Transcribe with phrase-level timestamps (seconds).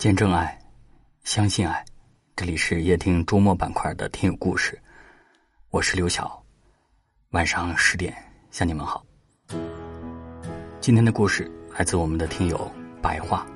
[0.00, 0.58] 见证爱，
[1.24, 1.84] 相信爱。
[2.34, 4.80] 这里是夜听周末板块的听友故事，
[5.68, 6.42] 我是刘晓。
[7.32, 8.16] 晚上十点
[8.50, 9.04] 向你们好。
[10.80, 13.46] 今天的故事来自我们的听友白桦。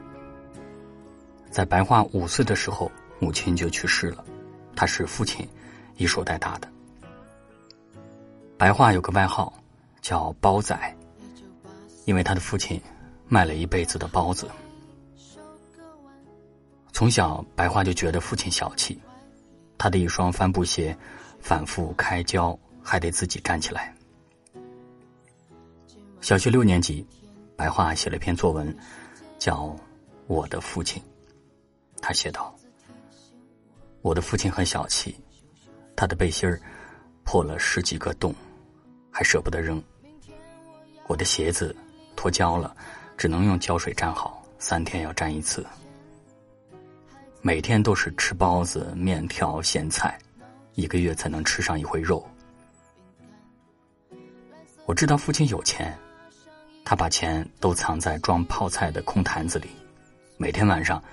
[1.50, 4.22] 在白桦五岁的时候，母亲就去世了，
[4.76, 5.48] 他是父亲
[5.96, 6.68] 一手带大的。
[8.58, 9.50] 白桦有个外号
[10.02, 10.78] 叫包仔，
[12.04, 12.78] 因为他的父亲
[13.28, 14.46] 卖了一辈子的包子。
[16.94, 18.96] 从小，白桦就觉得父亲小气，
[19.76, 20.96] 他的一双帆布鞋
[21.40, 23.92] 反复开胶，还得自己站起来。
[26.20, 27.04] 小学六年级，
[27.56, 28.72] 白桦写了篇作文，
[29.40, 29.62] 叫
[30.28, 31.02] 《我的父亲》。
[32.00, 32.54] 他写道
[34.00, 35.16] ：“我的父亲很小气，
[35.96, 36.62] 他的背心儿
[37.24, 38.32] 破了十几个洞，
[39.10, 39.82] 还舍不得扔。
[41.08, 41.74] 我的鞋子
[42.14, 42.72] 脱胶了，
[43.16, 45.66] 只能用胶水粘好，三天要粘一次。”
[47.46, 50.18] 每天都是吃包子、面条、咸菜，
[50.76, 52.26] 一个月才能吃上一回肉。
[54.86, 55.94] 我知道父亲有钱，
[56.86, 59.68] 他把钱都藏在装泡菜的空坛子里，
[60.38, 61.04] 每天晚上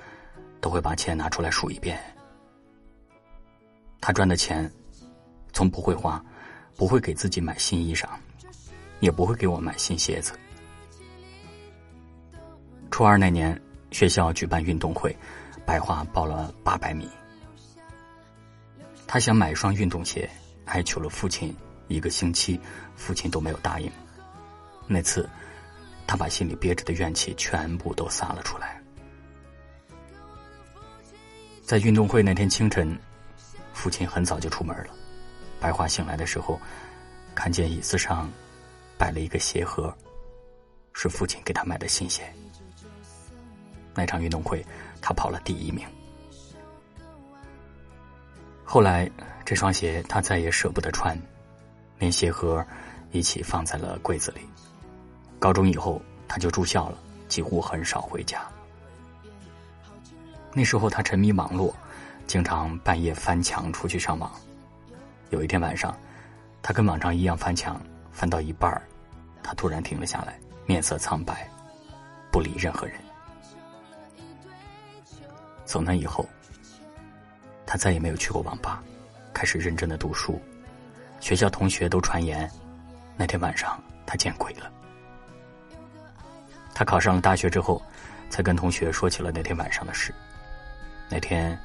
[0.62, 2.00] 都会把钱拿出来数一遍。
[4.00, 4.72] 他赚的钱
[5.52, 6.23] 从不会花，
[6.78, 8.08] 不会给自己买新衣裳，
[9.02, 10.32] 也不会给我买新鞋子。
[12.90, 15.14] 初二那年，学校举办运动会。
[15.66, 17.09] 白桦报了八百米，
[19.08, 20.30] 他想买一双运动鞋，
[20.66, 21.56] 哀求了父亲
[21.88, 22.59] 一个星期，
[22.95, 23.89] 父亲都没有答应。
[24.88, 25.30] 那次，
[26.06, 28.82] 他把心里憋着的怨气全部都撒了出来。
[31.64, 32.98] 在运动会那天清晨，
[33.73, 34.94] 父亲很早就出门了。
[35.59, 36.59] 白桦醒来的时候，
[37.34, 38.30] 看见椅子上
[38.98, 39.95] 摆了一个鞋盒，
[40.92, 42.23] 是父亲给他买的新鞋。
[43.94, 44.66] 那场运动会。
[45.02, 45.86] 他跑了第一名。
[48.64, 49.10] 后来，
[49.44, 51.18] 这双鞋他再也舍不得穿，
[52.00, 52.66] 连鞋盒
[53.11, 54.42] 一起放在了柜子里。
[55.40, 56.98] 高中以后，他就住校了，
[57.28, 58.42] 几乎很少回家。
[60.54, 61.76] 那时候他沉迷网络，
[62.28, 64.32] 经常半夜翻墙出去上网。
[65.32, 65.98] 有一天晚上，
[66.61, 68.82] 他跟往常一样翻墙，翻到一半
[69.44, 71.50] 他突然停了下来，面色苍白，
[72.32, 72.95] 不理任何人。
[75.71, 76.27] 从那以后，
[77.65, 78.83] 他再也没有去过网吧，
[79.33, 80.37] 开始认真的读书。
[81.21, 82.52] 学校同学都传言，
[83.15, 84.70] 那天晚上他见鬼了。
[86.73, 87.81] 他考上了大学之后，
[88.30, 90.14] 才跟同学说起了那天晚上的事。
[91.10, 91.58] 那天，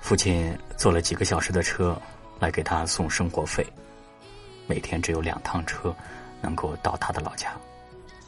[0.00, 2.00] 父亲坐了几个小时的车
[2.40, 3.62] 来给他送生活费，
[4.66, 5.94] 每天只有两趟车
[6.40, 7.52] 能够到他的老家。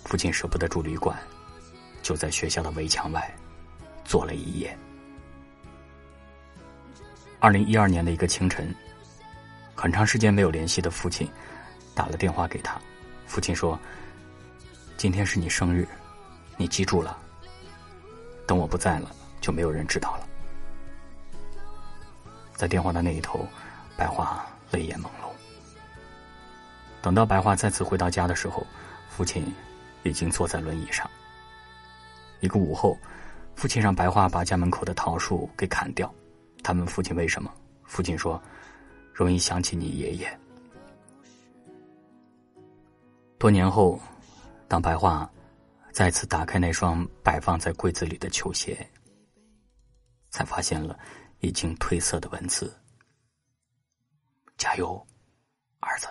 [0.05, 1.17] 父亲舍不得住旅馆，
[2.03, 3.35] 就在学校的围墙外。
[4.05, 4.77] 坐了一夜。
[7.41, 8.75] 二零一二年的一个清晨，
[9.75, 11.29] 很长时间没有联系的父亲
[11.95, 12.81] 打了电话给他。
[13.27, 13.79] 父亲说
[14.97, 15.87] ：“今天是你生日，
[16.57, 17.19] 你记住了。
[18.47, 19.11] 等我不在了，
[19.41, 20.29] 就没有人知道了。”
[22.55, 23.47] 在电话的那一头，
[23.97, 25.31] 白桦泪眼朦胧。
[27.03, 28.67] 等到白桦再次回到家的时候，
[29.11, 29.53] 父亲
[30.03, 31.11] 已经坐在轮椅上。
[32.41, 32.99] 一个午后。
[33.57, 36.13] 父亲让白桦把家门口的桃树给砍掉。
[36.63, 37.53] 他问父亲为什么？
[37.85, 38.43] 父亲说
[39.13, 40.41] ：“容易想起你爷爷。”
[43.39, 44.01] 多年后，
[44.67, 45.31] 当白桦
[45.93, 48.89] 再次打开那双摆放在柜子里的球鞋，
[50.31, 50.99] 才发现了
[51.41, 52.75] 已经褪色的文字
[54.57, 55.07] ：“加油，
[55.81, 56.09] 儿子。”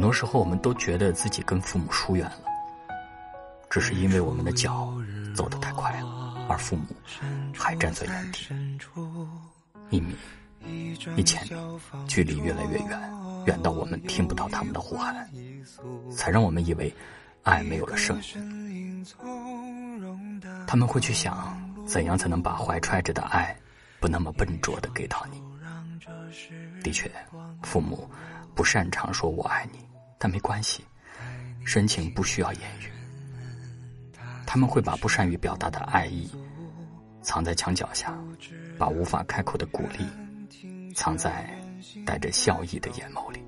[0.00, 2.40] 很多时候，我们都觉得自己跟父母疏远了，
[3.68, 4.90] 只是因为我们的脚
[5.36, 6.86] 走得太快了，而父母
[7.54, 8.46] 还站在原地。
[9.90, 10.16] 一米、
[11.16, 12.98] 一千米，距离越来越远，
[13.44, 15.28] 远到我们听不到他们的呼喊，
[16.10, 16.90] 才让我们以为
[17.42, 19.06] 爱没有了声音。
[20.66, 23.54] 他们会去想，怎样才能把怀揣着的爱
[24.00, 25.42] 不那么笨拙的给到你。
[26.82, 27.12] 的确，
[27.62, 28.10] 父母。
[28.52, 29.78] 不擅长说我爱你，
[30.22, 30.84] 但没关系，
[31.64, 32.92] 深情不需要言语。
[34.46, 36.30] 他们会把不善于表达的爱意
[37.22, 38.14] 藏在墙角下，
[38.78, 40.06] 把无法开口的鼓励
[40.94, 41.48] 藏在
[42.04, 43.42] 带着笑意的眼眸里。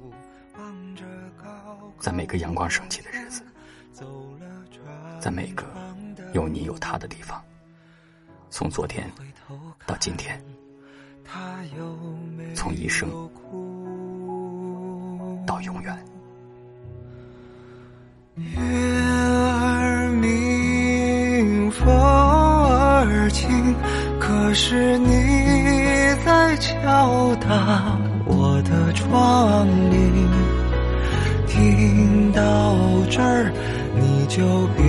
[1.99, 3.45] 在每个阳光升起的日子，
[5.21, 5.67] 在每个
[6.33, 7.45] 有你有他的地方，
[8.49, 9.13] 从昨天
[9.87, 10.43] 到今天，
[12.55, 13.11] 从一生
[15.47, 16.03] 到永远。
[18.34, 23.76] 月儿明，风儿轻，
[24.19, 25.12] 可是你
[26.25, 30.11] 在敲打我的窗棂。
[31.46, 32.75] 听到
[33.11, 33.52] 这儿，
[33.94, 34.82] 你就别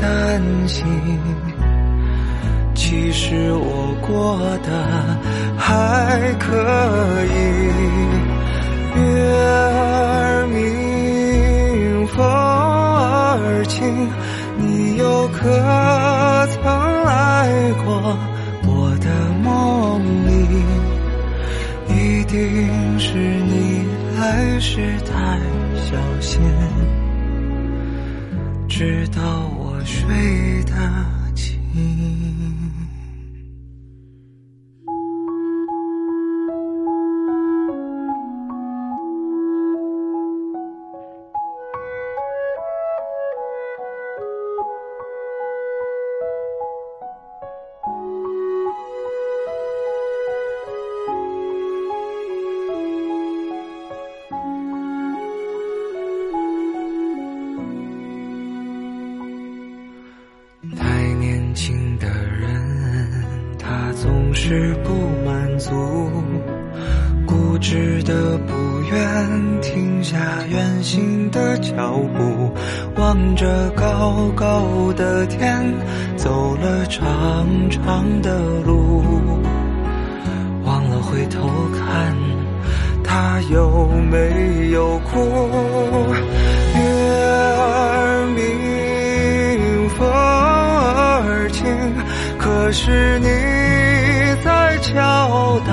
[0.00, 0.86] 担心，
[2.74, 4.70] 其实我过得
[5.58, 6.48] 还可
[7.26, 7.36] 以。
[8.94, 10.62] 月儿明，
[15.28, 16.62] 可曾
[17.04, 18.18] 来过
[18.64, 19.06] 我的
[19.42, 20.30] 梦里？
[21.88, 22.38] 一定
[22.98, 23.84] 是你
[24.18, 25.12] 来时太。
[25.84, 26.40] 小心，
[28.66, 29.20] 直到
[29.58, 30.72] 我睡得
[31.34, 32.51] 轻。
[67.62, 68.52] 只得不
[68.90, 70.18] 愿停下
[70.50, 72.52] 远行的脚步，
[72.96, 75.72] 望着高高的天，
[76.16, 78.36] 走了长长的
[78.66, 79.04] 路，
[80.64, 82.16] 忘了回头看，
[83.04, 85.20] 他有没有哭？
[86.74, 86.80] 月
[87.56, 91.64] 儿明，风儿轻，
[92.38, 93.28] 可是你
[94.44, 94.60] 在。
[94.82, 95.72] 敲打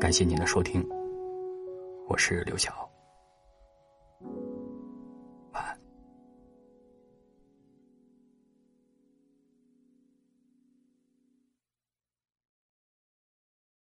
[0.00, 0.86] 感谢您的收听，
[2.06, 2.88] 我是刘晓。